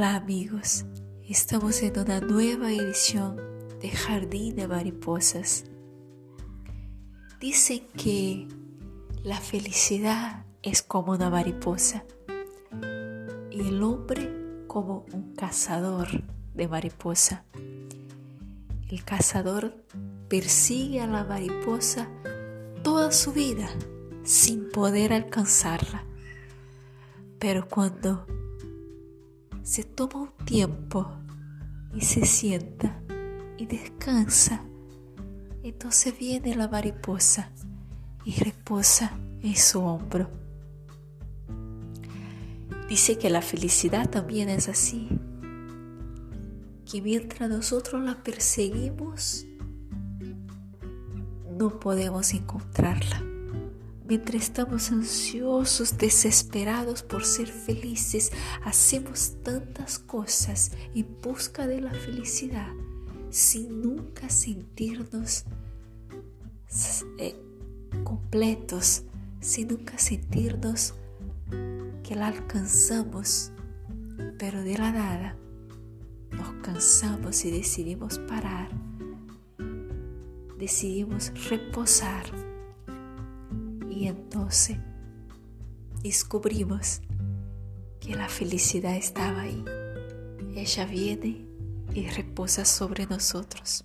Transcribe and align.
Hola 0.00 0.16
amigos, 0.16 0.86
estamos 1.28 1.82
en 1.82 1.98
una 1.98 2.22
nueva 2.22 2.72
edición 2.72 3.36
de 3.82 3.90
Jardín 3.90 4.56
de 4.56 4.66
Mariposas. 4.66 5.64
Dicen 7.38 7.86
que 7.98 8.48
la 9.22 9.36
felicidad 9.36 10.46
es 10.62 10.82
como 10.82 11.12
una 11.12 11.28
mariposa 11.28 12.06
y 13.50 13.60
el 13.60 13.82
hombre 13.82 14.64
como 14.68 15.04
un 15.12 15.34
cazador 15.34 16.08
de 16.54 16.66
mariposa. 16.66 17.44
El 18.88 19.04
cazador 19.04 19.84
persigue 20.30 21.02
a 21.02 21.06
la 21.08 21.24
mariposa 21.24 22.08
toda 22.82 23.12
su 23.12 23.34
vida 23.34 23.68
sin 24.22 24.70
poder 24.70 25.12
alcanzarla. 25.12 26.06
Pero 27.38 27.68
cuando 27.68 28.24
se 29.62 29.84
toma 29.84 30.22
un 30.22 30.44
tiempo 30.44 31.10
y 31.94 32.00
se 32.02 32.24
sienta 32.24 33.02
y 33.58 33.66
descansa, 33.66 34.64
entonces 35.62 36.18
viene 36.18 36.54
la 36.54 36.68
mariposa 36.68 37.50
y 38.24 38.32
reposa 38.42 39.12
en 39.42 39.56
su 39.56 39.80
hombro. 39.80 40.30
Dice 42.88 43.18
que 43.18 43.30
la 43.30 43.42
felicidad 43.42 44.08
también 44.10 44.48
es 44.48 44.68
así, 44.68 45.08
que 46.90 47.00
mientras 47.02 47.48
nosotros 47.48 48.02
la 48.02 48.22
perseguimos, 48.22 49.46
no 51.56 51.78
podemos 51.78 52.32
encontrarla. 52.32 53.29
Mientras 54.10 54.42
estamos 54.42 54.90
ansiosos, 54.90 55.96
desesperados 55.96 57.04
por 57.04 57.24
ser 57.24 57.46
felices, 57.46 58.32
hacemos 58.64 59.36
tantas 59.44 60.00
cosas 60.00 60.72
en 60.96 61.06
busca 61.22 61.68
de 61.68 61.80
la 61.80 61.92
felicidad 61.92 62.72
sin 63.30 63.80
nunca 63.80 64.28
sentirnos 64.28 65.44
eh, 67.18 67.36
completos, 68.02 69.04
sin 69.38 69.68
nunca 69.68 69.96
sentirnos 69.96 70.94
que 72.02 72.16
la 72.16 72.26
alcanzamos, 72.26 73.52
pero 74.40 74.64
de 74.64 74.76
la 74.76 74.90
nada 74.90 75.36
nos 76.32 76.50
cansamos 76.64 77.44
y 77.44 77.52
decidimos 77.52 78.18
parar, 78.18 78.70
decidimos 80.58 81.32
reposar 81.48 82.24
y 84.00 84.06
entonces 84.08 84.78
descubrimos 86.02 87.02
que 88.00 88.14
la 88.14 88.30
felicidad 88.30 88.96
estaba 88.96 89.42
ahí. 89.42 89.62
Ella 90.56 90.86
viene 90.86 91.44
y 91.92 92.08
reposa 92.08 92.64
sobre 92.64 93.04
nosotros. 93.04 93.84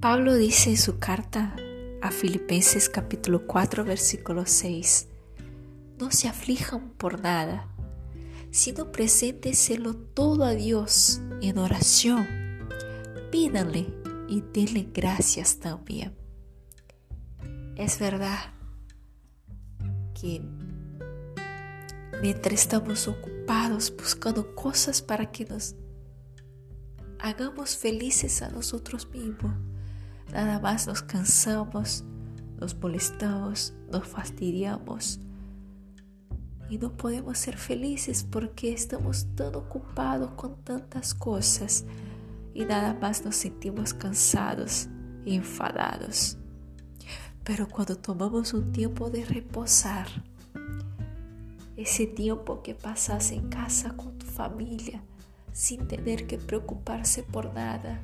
Pablo 0.00 0.34
dice 0.34 0.68
en 0.68 0.76
su 0.76 0.98
carta 0.98 1.56
a 2.02 2.10
Filipenses 2.10 2.90
capítulo 2.90 3.46
4 3.46 3.84
versículo 3.84 4.44
6, 4.44 5.08
no 5.98 6.10
se 6.10 6.28
aflijan 6.28 6.90
por 6.90 7.22
nada, 7.22 7.68
sino 8.50 8.92
presénteselo 8.92 9.96
todo 9.96 10.44
a 10.44 10.50
Dios 10.50 11.22
en 11.40 11.56
oración. 11.56 12.28
Pídanle 13.32 13.86
y 14.28 14.42
denle 14.52 14.90
gracias 14.92 15.56
también. 15.58 16.17
Es 17.78 18.00
verdad 18.00 18.38
que 20.20 20.42
mientras 22.20 22.54
estamos 22.54 23.06
ocupados 23.06 23.94
buscando 23.96 24.52
cosas 24.56 25.00
para 25.00 25.30
que 25.30 25.44
nos 25.44 25.76
hagamos 27.20 27.76
felices 27.76 28.42
a 28.42 28.50
nosotros 28.50 29.08
mismos, 29.10 29.52
nada 30.32 30.58
más 30.58 30.88
nos 30.88 31.02
cansamos, 31.02 32.02
nos 32.58 32.74
molestamos, 32.74 33.74
nos 33.92 34.08
fastidiamos 34.08 35.20
y 36.68 36.78
no 36.78 36.96
podemos 36.96 37.38
ser 37.38 37.56
felices 37.56 38.26
porque 38.28 38.72
estamos 38.72 39.28
tan 39.36 39.54
ocupados 39.54 40.32
con 40.32 40.64
tantas 40.64 41.14
cosas 41.14 41.84
y 42.54 42.64
nada 42.64 42.98
más 43.00 43.24
nos 43.24 43.36
sentimos 43.36 43.94
cansados 43.94 44.88
e 45.24 45.34
enfadados. 45.34 46.38
Pero 47.44 47.68
cuando 47.68 47.96
tomamos 47.96 48.52
un 48.54 48.72
tiempo 48.72 49.10
de 49.10 49.24
reposar, 49.24 50.06
ese 51.76 52.06
tiempo 52.06 52.62
que 52.62 52.74
pasas 52.74 53.30
en 53.30 53.48
casa 53.48 53.96
con 53.96 54.18
tu 54.18 54.26
familia 54.26 55.02
sin 55.52 55.86
tener 55.86 56.26
que 56.26 56.36
preocuparse 56.38 57.22
por 57.22 57.54
nada, 57.54 58.00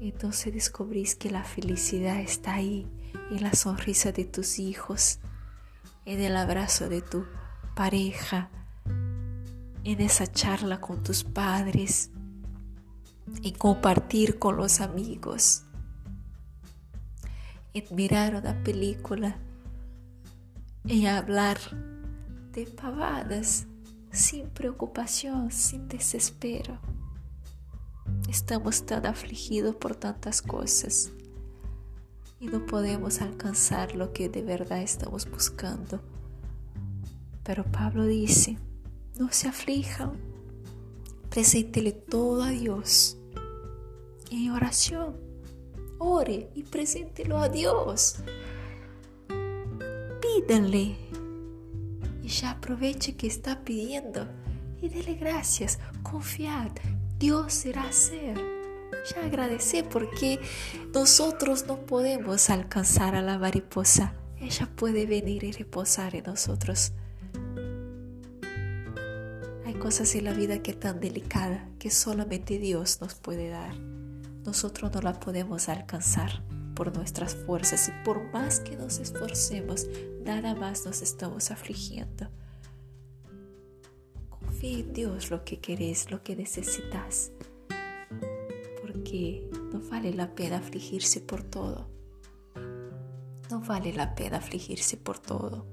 entonces 0.00 0.52
descubrís 0.52 1.14
que 1.14 1.30
la 1.30 1.44
felicidad 1.44 2.20
está 2.20 2.54
ahí, 2.54 2.86
en 3.30 3.42
la 3.42 3.54
sonrisa 3.54 4.12
de 4.12 4.24
tus 4.24 4.58
hijos, 4.58 5.18
en 6.04 6.20
el 6.20 6.36
abrazo 6.36 6.88
de 6.88 7.00
tu 7.00 7.24
pareja, 7.74 8.50
en 9.84 10.00
esa 10.00 10.26
charla 10.26 10.80
con 10.80 11.02
tus 11.02 11.24
padres, 11.24 12.10
y 13.42 13.52
compartir 13.52 14.38
con 14.38 14.56
los 14.56 14.80
amigos 14.80 15.63
en 17.74 17.84
mirar 17.96 18.36
una 18.36 18.62
película, 18.62 19.36
en 20.84 21.06
hablar 21.08 21.58
de 22.52 22.66
pavadas 22.66 23.66
sin 24.12 24.48
preocupación, 24.48 25.50
sin 25.50 25.88
desespero. 25.88 26.78
Estamos 28.28 28.86
tan 28.86 29.06
afligidos 29.06 29.74
por 29.74 29.96
tantas 29.96 30.40
cosas 30.40 31.10
y 32.38 32.46
no 32.46 32.64
podemos 32.64 33.20
alcanzar 33.20 33.96
lo 33.96 34.12
que 34.12 34.28
de 34.28 34.42
verdad 34.42 34.80
estamos 34.80 35.28
buscando. 35.28 36.00
Pero 37.42 37.64
Pablo 37.64 38.06
dice, 38.06 38.56
no 39.18 39.32
se 39.32 39.48
aflijan, 39.48 40.12
preséntele 41.28 41.90
todo 41.90 42.44
a 42.44 42.50
Dios 42.50 43.18
en 44.30 44.52
oración 44.52 45.33
ore 46.04 46.50
y 46.54 46.62
preséntelo 46.62 47.38
a 47.38 47.48
Dios. 47.48 48.16
Pídanle 50.20 50.96
y 52.22 52.28
ya 52.28 52.52
aproveche 52.52 53.16
que 53.16 53.26
está 53.26 53.64
pidiendo 53.64 54.26
y 54.80 54.88
dele 54.88 55.14
gracias, 55.14 55.78
confiad, 56.02 56.70
Dios 57.18 57.52
será 57.52 57.84
hacer. 57.84 58.36
Ya 59.14 59.24
agradece 59.24 59.82
porque 59.82 60.40
nosotros 60.92 61.66
no 61.66 61.84
podemos 61.86 62.48
alcanzar 62.50 63.14
a 63.14 63.22
la 63.22 63.38
mariposa. 63.38 64.14
Ella 64.40 64.68
puede 64.76 65.06
venir 65.06 65.44
y 65.44 65.52
reposar 65.52 66.14
en 66.14 66.24
nosotros. 66.24 66.92
Hay 69.66 69.74
cosas 69.74 70.14
en 70.14 70.24
la 70.24 70.32
vida 70.32 70.62
que 70.62 70.74
tan 70.74 71.00
delicada 71.00 71.68
que 71.78 71.90
solamente 71.90 72.58
Dios 72.58 73.00
nos 73.00 73.14
puede 73.14 73.48
dar 73.48 73.74
nosotros 74.44 74.92
no 74.92 75.00
la 75.00 75.18
podemos 75.18 75.68
alcanzar 75.68 76.42
por 76.74 76.94
nuestras 76.94 77.34
fuerzas 77.34 77.88
y 77.88 78.04
por 78.04 78.30
más 78.32 78.60
que 78.60 78.76
nos 78.76 78.98
esforcemos, 78.98 79.86
nada 80.24 80.54
más 80.54 80.84
nos 80.84 81.02
estamos 81.02 81.50
afligiendo. 81.50 82.28
Confía 84.28 84.78
en 84.80 84.92
Dios 84.92 85.30
lo 85.30 85.44
que 85.44 85.60
querés, 85.60 86.10
lo 86.10 86.22
que 86.22 86.36
necesitas, 86.36 87.30
porque 88.82 89.48
no 89.72 89.80
vale 89.88 90.12
la 90.12 90.34
pena 90.34 90.58
afligirse 90.58 91.20
por 91.20 91.42
todo. 91.42 91.88
No 93.50 93.60
vale 93.60 93.92
la 93.92 94.14
pena 94.14 94.38
afligirse 94.38 94.96
por 94.96 95.18
todo. 95.18 95.66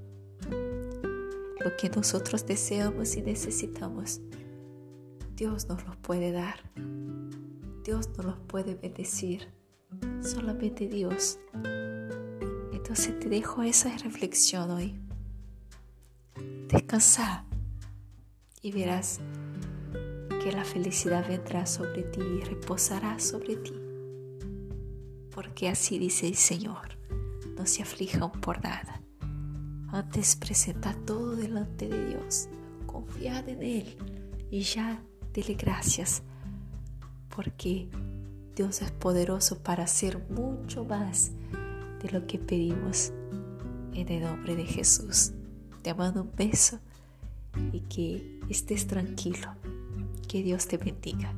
Lo 1.60 1.76
que 1.76 1.90
nosotros 1.90 2.46
deseamos 2.46 3.16
y 3.16 3.22
necesitamos, 3.22 4.20
Dios 5.34 5.68
nos 5.68 5.84
lo 5.86 6.00
puede 6.00 6.32
dar. 6.32 6.60
Dios 7.84 8.10
no 8.16 8.22
los 8.22 8.38
puede 8.46 8.76
bendecir, 8.76 9.48
solamente 10.20 10.86
Dios. 10.86 11.40
Entonces 12.72 13.18
te 13.18 13.28
dejo 13.28 13.62
esa 13.62 13.96
reflexión 13.98 14.70
hoy. 14.70 15.00
Descansa 16.68 17.44
y 18.60 18.70
verás 18.70 19.20
que 20.42 20.52
la 20.52 20.64
felicidad 20.64 21.26
vendrá 21.26 21.66
sobre 21.66 22.04
ti 22.04 22.20
y 22.20 22.44
reposará 22.44 23.18
sobre 23.18 23.56
ti. 23.56 23.74
Porque 25.34 25.68
así 25.68 25.98
dice 25.98 26.28
el 26.28 26.36
Señor, 26.36 26.96
no 27.56 27.66
se 27.66 27.82
aflijan 27.82 28.30
por 28.30 28.62
nada. 28.62 29.02
Antes 29.88 30.36
presenta 30.36 30.94
todo 31.04 31.34
delante 31.34 31.88
de 31.88 32.06
Dios, 32.06 32.48
confiad 32.86 33.48
en 33.48 33.62
Él 33.62 33.96
y 34.50 34.60
ya 34.60 35.02
dele 35.32 35.54
gracias 35.54 36.22
porque 37.34 37.88
Dios 38.54 38.82
es 38.82 38.90
poderoso 38.90 39.58
para 39.58 39.84
hacer 39.84 40.22
mucho 40.30 40.84
más 40.84 41.32
de 42.02 42.10
lo 42.10 42.26
que 42.26 42.38
pedimos 42.38 43.12
en 43.94 44.08
el 44.08 44.22
nombre 44.22 44.56
de 44.56 44.64
Jesús. 44.64 45.32
Te 45.82 45.94
mando 45.94 46.22
un 46.22 46.32
beso 46.36 46.78
y 47.72 47.80
que 47.80 48.40
estés 48.48 48.86
tranquilo. 48.86 49.54
Que 50.28 50.42
Dios 50.42 50.66
te 50.66 50.78
bendiga. 50.78 51.34